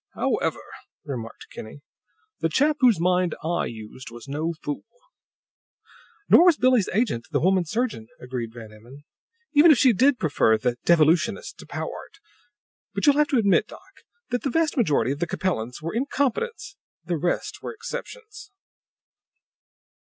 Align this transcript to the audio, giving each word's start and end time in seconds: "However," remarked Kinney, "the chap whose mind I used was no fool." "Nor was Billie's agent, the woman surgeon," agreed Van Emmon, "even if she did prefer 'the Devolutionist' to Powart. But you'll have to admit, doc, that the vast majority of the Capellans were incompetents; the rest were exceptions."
"However," 0.15 0.63
remarked 1.05 1.45
Kinney, 1.51 1.81
"the 2.39 2.49
chap 2.49 2.77
whose 2.79 2.99
mind 2.99 3.35
I 3.43 3.67
used 3.67 4.09
was 4.09 4.27
no 4.27 4.55
fool." 4.63 4.85
"Nor 6.27 6.45
was 6.45 6.57
Billie's 6.57 6.89
agent, 6.91 7.27
the 7.29 7.39
woman 7.39 7.65
surgeon," 7.65 8.07
agreed 8.19 8.51
Van 8.51 8.73
Emmon, 8.73 9.03
"even 9.53 9.69
if 9.69 9.77
she 9.77 9.93
did 9.93 10.17
prefer 10.17 10.57
'the 10.57 10.77
Devolutionist' 10.85 11.59
to 11.59 11.67
Powart. 11.67 12.17
But 12.95 13.05
you'll 13.05 13.17
have 13.17 13.27
to 13.27 13.37
admit, 13.37 13.67
doc, 13.67 14.01
that 14.31 14.41
the 14.41 14.49
vast 14.49 14.75
majority 14.75 15.11
of 15.11 15.19
the 15.19 15.27
Capellans 15.27 15.83
were 15.83 15.93
incompetents; 15.93 16.77
the 17.05 17.17
rest 17.17 17.61
were 17.61 17.71
exceptions." 17.71 18.49